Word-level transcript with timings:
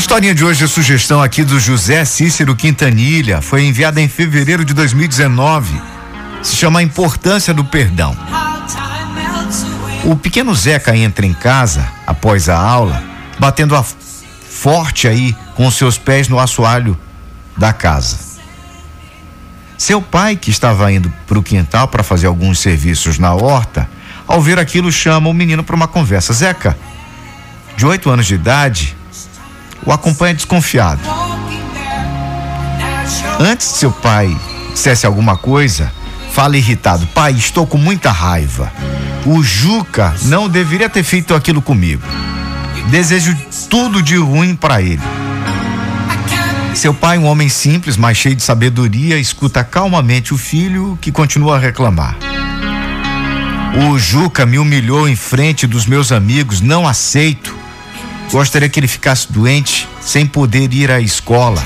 historinha 0.00 0.34
de 0.34 0.42
hoje 0.42 0.64
é 0.64 0.66
sugestão 0.66 1.20
aqui 1.22 1.44
do 1.44 1.60
José 1.60 2.06
Cícero 2.06 2.56
Quintanilha. 2.56 3.42
Foi 3.42 3.64
enviada 3.64 4.00
em 4.00 4.08
fevereiro 4.08 4.64
de 4.64 4.72
2019. 4.72 5.78
Se 6.42 6.56
chama 6.56 6.80
A 6.80 6.82
Importância 6.82 7.52
do 7.52 7.62
Perdão. 7.62 8.16
O 10.04 10.16
pequeno 10.16 10.54
Zeca 10.54 10.96
entra 10.96 11.26
em 11.26 11.34
casa 11.34 11.86
após 12.06 12.48
a 12.48 12.56
aula, 12.58 13.04
batendo 13.38 13.76
a 13.76 13.84
forte 13.84 15.06
aí 15.06 15.36
com 15.54 15.70
seus 15.70 15.98
pés 15.98 16.28
no 16.28 16.40
assoalho 16.40 16.98
da 17.54 17.70
casa. 17.70 18.18
Seu 19.76 20.00
pai, 20.00 20.34
que 20.34 20.50
estava 20.50 20.90
indo 20.90 21.12
para 21.26 21.38
o 21.38 21.42
quintal 21.42 21.88
para 21.88 22.02
fazer 22.02 22.26
alguns 22.26 22.58
serviços 22.58 23.18
na 23.18 23.34
horta, 23.34 23.86
ao 24.26 24.40
ver 24.40 24.58
aquilo, 24.58 24.90
chama 24.90 25.28
o 25.28 25.34
menino 25.34 25.62
para 25.62 25.76
uma 25.76 25.86
conversa. 25.86 26.32
Zeca, 26.32 26.74
de 27.76 27.84
oito 27.84 28.08
anos 28.08 28.26
de 28.26 28.34
idade, 28.34 28.96
o 29.84 29.92
acompanha 29.92 30.34
desconfiado. 30.34 31.00
Antes 33.38 33.72
de 33.72 33.78
seu 33.78 33.90
pai 33.90 34.36
dissesse 34.72 35.06
alguma 35.06 35.36
coisa, 35.36 35.92
fala 36.32 36.56
irritado: 36.56 37.06
Pai, 37.08 37.32
estou 37.32 37.66
com 37.66 37.78
muita 37.78 38.10
raiva. 38.10 38.72
O 39.26 39.42
Juca 39.42 40.14
não 40.22 40.48
deveria 40.48 40.88
ter 40.88 41.02
feito 41.02 41.34
aquilo 41.34 41.60
comigo. 41.60 42.02
Desejo 42.90 43.36
tudo 43.68 44.02
de 44.02 44.16
ruim 44.16 44.54
para 44.54 44.80
ele. 44.80 45.02
Seu 46.74 46.94
pai, 46.94 47.18
um 47.18 47.26
homem 47.26 47.48
simples, 47.48 47.96
mas 47.96 48.16
cheio 48.16 48.34
de 48.34 48.42
sabedoria, 48.42 49.18
escuta 49.18 49.62
calmamente 49.62 50.32
o 50.32 50.38
filho 50.38 50.96
que 51.00 51.12
continua 51.12 51.56
a 51.56 51.58
reclamar. 51.58 52.16
O 53.88 53.98
Juca 53.98 54.46
me 54.46 54.58
humilhou 54.58 55.08
em 55.08 55.16
frente 55.16 55.66
dos 55.66 55.86
meus 55.86 56.10
amigos, 56.10 56.60
não 56.60 56.88
aceito. 56.88 57.54
Gostaria 58.30 58.68
que 58.68 58.78
ele 58.78 58.86
ficasse 58.86 59.30
doente, 59.30 59.88
sem 60.00 60.24
poder 60.24 60.72
ir 60.72 60.90
à 60.90 61.00
escola. 61.00 61.62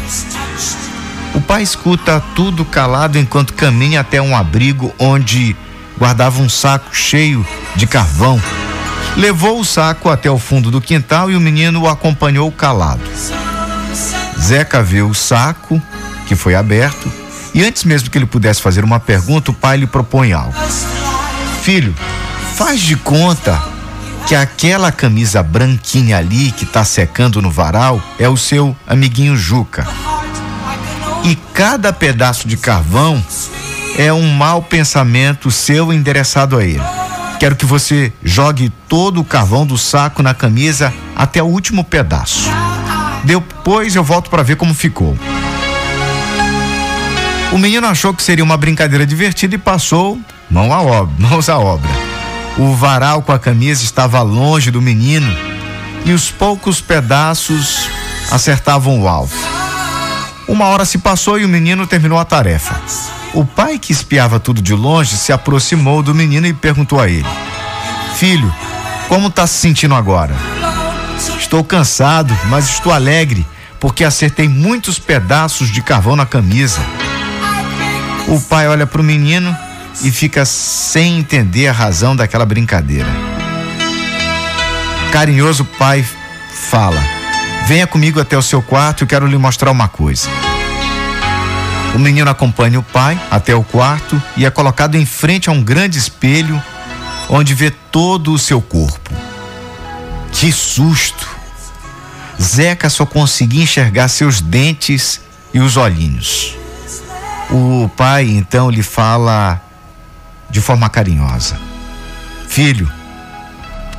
O 1.35 1.41
pai 1.41 1.63
escuta 1.63 2.23
tudo 2.35 2.65
calado 2.65 3.19
enquanto 3.19 3.53
caminha 3.53 4.01
até 4.01 4.23
um 4.23 4.35
abrigo 4.35 4.95
onde 4.99 5.55
guardava 5.99 6.41
um 6.41 6.49
saco 6.49 6.95
cheio 6.95 7.47
de 7.77 7.87
carvão. 7.87 8.41
Levou 9.17 9.61
o 9.61 9.65
saco 9.65 10.09
até 10.09 10.31
o 10.31 10.39
fundo 10.39 10.71
do 10.71 10.81
quintal 10.81 11.31
e 11.31 11.37
o 11.37 11.41
menino 11.41 11.83
o 11.83 11.89
acompanhou 11.89 12.51
calado. 12.51 13.03
Zeca 14.41 14.83
viu 14.83 15.09
o 15.09 15.15
saco, 15.15 15.81
que 16.27 16.35
foi 16.35 16.55
aberto, 16.55 17.13
e 17.53 17.63
antes 17.63 17.85
mesmo 17.85 18.11
que 18.11 18.19
ele 18.19 18.27
pudesse 18.27 18.63
fazer 18.63 18.83
uma 18.83 18.99
pergunta, 18.99 19.51
o 19.51 19.55
pai 19.55 19.77
lhe 19.77 19.87
propõe 19.87 20.33
algo. 20.33 20.55
Filho, 21.63 21.95
faz 22.57 22.81
de 22.81 22.97
conta 22.97 23.74
que 24.27 24.35
aquela 24.35 24.91
camisa 24.91 25.43
branquinha 25.43 26.19
ali 26.19 26.51
que 26.51 26.65
tá 26.65 26.85
secando 26.85 27.43
no 27.43 27.51
varal 27.51 28.03
é 28.19 28.29
o 28.29 28.37
seu 28.37 28.77
amiguinho 28.87 29.37
Juca. 29.37 29.87
E 31.23 31.37
cada 31.53 31.93
pedaço 31.93 32.49
de 32.49 32.57
carvão 32.57 33.23
é 33.99 34.13
um 34.13 34.29
mau 34.31 34.63
pensamento 34.63 35.51
seu 35.51 35.93
endereçado 35.93 36.59
a 36.59 36.65
ele. 36.65 36.83
Quero 37.39 37.57
que 37.57 37.67
você 37.67 38.13
jogue 38.23 38.73
todo 38.89 39.21
o 39.21 39.25
carvão 39.25 39.67
do 39.67 39.77
saco 39.77 40.23
na 40.23 40.33
camisa 40.33 40.93
até 41.15 41.43
o 41.43 41.47
último 41.47 41.85
pedaço. 41.85 42.51
Depois 43.25 43.95
eu 43.95 44.05
volto 44.05 44.31
para 44.31 44.43
ver 44.43 44.57
como 44.57 44.75
ficou. 44.75 45.17
O 47.53 47.59
menino 47.59 47.87
achou 47.87 48.13
que 48.13 48.23
seria 48.23 48.43
uma 48.43 48.57
brincadeira 48.57 49.07
divertida 49.07 49.55
e 49.55 49.59
passou 49.59 50.19
mão 50.51 50.73
à 50.73 50.81
obra, 50.81 51.15
mãos 51.29 51.49
à 51.49 51.59
obra. 51.59 51.91
O 52.57 52.75
varal 52.75 53.21
com 53.23 53.33
a 53.33 53.39
camisa 53.39 53.83
estava 53.83 54.23
longe 54.23 54.71
do 54.71 54.81
menino 54.81 55.27
e 56.05 56.13
os 56.13 56.31
poucos 56.31 56.81
pedaços 56.81 57.89
acertavam 58.31 59.01
o 59.01 59.09
alvo. 59.09 59.37
Uma 60.47 60.67
hora 60.67 60.85
se 60.85 60.99
passou 60.99 61.39
e 61.39 61.45
o 61.45 61.49
menino 61.49 61.87
terminou 61.87 62.19
a 62.19 62.25
tarefa. 62.25 62.81
O 63.33 63.45
pai, 63.45 63.79
que 63.79 63.93
espiava 63.93 64.39
tudo 64.39 64.63
de 64.63 64.73
longe, 64.73 65.17
se 65.17 65.33
aproximou 65.33 66.03
do 66.03 66.15
menino 66.15 66.47
e 66.47 66.53
perguntou 66.53 67.01
a 67.01 67.09
ele: 67.09 67.27
Filho, 68.15 68.55
como 69.09 69.27
está 69.29 69.47
se 69.47 69.55
sentindo 69.55 69.95
agora? 69.95 70.35
Estou 71.39 71.65
cansado, 71.65 72.37
mas 72.47 72.69
estou 72.69 72.93
alegre 72.93 73.45
porque 73.81 74.05
acertei 74.05 74.49
muitos 74.49 74.99
pedaços 74.99 75.71
de 75.71 75.83
carvão 75.83 76.15
na 76.15 76.25
camisa. 76.25 76.81
O 78.29 78.41
pai 78.41 78.69
olha 78.69 78.87
para 78.87 79.01
o 79.01 79.05
menino 79.05 79.55
e 80.03 80.11
fica 80.11 80.45
sem 80.45 81.19
entender 81.19 81.69
a 81.69 81.73
razão 81.73 82.17
daquela 82.17 82.45
brincadeira. 82.45 83.09
Carinhoso 85.13 85.65
pai 85.65 86.05
fala: 86.71 87.03
Venha 87.67 87.87
comigo 87.87 88.21
até 88.21 88.37
o 88.37 88.43
seu 88.43 88.61
quarto, 88.61 89.05
eu 89.05 89.07
quero 89.07 89.27
lhe 89.27 89.39
mostrar 89.39 89.71
uma 89.71 89.89
coisa. 89.89 90.29
O 91.95 91.99
menino 91.99 92.29
acompanha 92.29 92.81
o 92.81 92.83
pai 92.83 93.19
até 93.31 93.55
o 93.55 93.63
quarto 93.63 94.21
e 94.37 94.45
é 94.45 94.51
colocado 94.51 94.97
em 94.97 95.07
frente 95.07 95.49
a 95.49 95.53
um 95.53 95.63
grande 95.63 95.97
espelho 95.97 96.61
onde 97.29 97.55
vê 97.55 97.71
todo 97.71 98.33
o 98.33 98.39
seu 98.39 98.61
corpo. 98.61 99.15
Que 100.33 100.51
susto! 100.51 101.29
Zeca 102.43 102.91
só 102.91 103.07
conseguia 103.07 103.63
enxergar 103.63 104.09
seus 104.09 104.41
dentes 104.41 105.21
e 105.53 105.61
os 105.61 105.77
olhinhos. 105.77 106.57
O 107.51 107.89
pai 107.97 108.25
então 108.29 108.69
lhe 108.69 108.83
fala 108.83 109.64
de 110.55 110.61
forma 110.61 110.89
carinhosa: 110.89 111.59
Filho, 112.49 112.89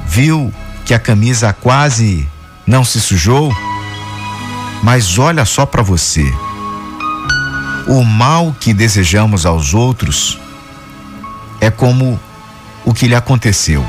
viu 0.07 0.53
que 0.85 0.93
a 0.93 0.99
camisa 0.99 1.51
quase 1.51 2.25
não 2.65 2.85
se 2.85 3.01
sujou? 3.01 3.53
Mas 4.81 5.19
olha 5.19 5.43
só 5.43 5.65
para 5.65 5.83
você. 5.83 6.23
O 7.87 8.03
mal 8.05 8.55
que 8.57 8.73
desejamos 8.73 9.45
aos 9.45 9.73
outros 9.73 10.39
é 11.59 11.69
como 11.69 12.17
o 12.85 12.93
que 12.93 13.07
lhe 13.07 13.15
aconteceu. 13.15 13.85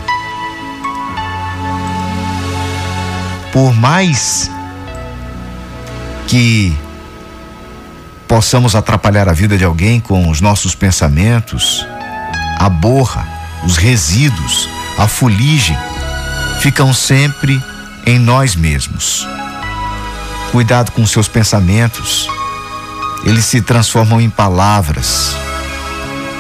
Por 3.52 3.72
mais 3.74 4.50
que 6.26 6.76
possamos 8.26 8.74
atrapalhar 8.74 9.28
a 9.28 9.32
vida 9.32 9.56
de 9.56 9.64
alguém 9.64 10.00
com 10.00 10.28
os 10.28 10.40
nossos 10.40 10.74
pensamentos, 10.74 11.86
a 12.56 12.68
borra, 12.68 13.26
os 13.64 13.76
resíduos, 13.76 14.68
a 14.98 15.06
fuligem 15.06 15.76
ficam 16.60 16.92
sempre 16.92 17.62
em 18.04 18.18
nós 18.18 18.56
mesmos. 18.56 19.26
Cuidado 20.50 20.90
com 20.92 21.06
seus 21.06 21.28
pensamentos, 21.28 22.28
eles 23.24 23.44
se 23.44 23.60
transformam 23.60 24.20
em 24.20 24.30
palavras. 24.30 25.36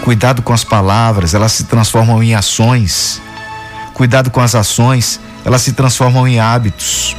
Cuidado 0.02 0.40
com 0.40 0.52
as 0.52 0.64
palavras, 0.64 1.34
elas 1.34 1.52
se 1.52 1.64
transformam 1.64 2.22
em 2.22 2.34
ações. 2.34 3.20
Cuidado 3.92 4.30
com 4.30 4.40
as 4.40 4.54
ações, 4.54 5.20
elas 5.44 5.62
se 5.62 5.72
transformam 5.72 6.26
em 6.26 6.38
hábitos. 6.38 7.16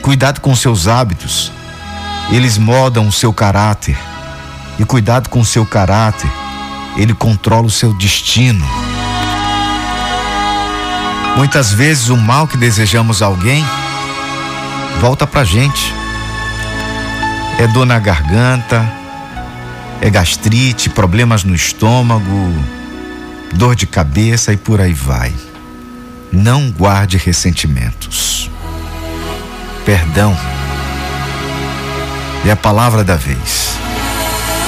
Cuidado 0.00 0.40
com 0.40 0.54
seus 0.56 0.88
hábitos, 0.88 1.52
eles 2.30 2.56
modam 2.56 3.06
o 3.06 3.12
seu 3.12 3.32
caráter. 3.32 3.98
E 4.78 4.84
cuidado 4.84 5.28
com 5.28 5.40
o 5.40 5.44
seu 5.44 5.66
caráter, 5.66 6.30
ele 7.00 7.14
controla 7.14 7.66
o 7.66 7.70
seu 7.70 7.92
destino. 7.94 8.66
Muitas 11.36 11.72
vezes 11.72 12.08
o 12.08 12.16
mal 12.16 12.46
que 12.46 12.56
desejamos 12.56 13.22
a 13.22 13.26
alguém 13.26 13.64
volta 15.00 15.26
pra 15.26 15.42
gente. 15.42 15.94
É 17.58 17.66
dor 17.66 17.86
na 17.86 17.98
garganta, 17.98 18.90
é 20.00 20.10
gastrite, 20.10 20.90
problemas 20.90 21.44
no 21.44 21.54
estômago, 21.54 22.54
dor 23.54 23.74
de 23.74 23.86
cabeça 23.86 24.52
e 24.52 24.56
por 24.56 24.80
aí 24.80 24.92
vai. 24.92 25.32
Não 26.32 26.70
guarde 26.70 27.16
ressentimentos. 27.16 28.50
Perdão 29.84 30.36
é 32.46 32.50
a 32.50 32.56
palavra 32.56 33.04
da 33.04 33.16
vez. 33.16 33.69